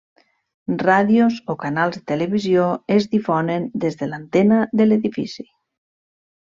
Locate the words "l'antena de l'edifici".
4.13-5.51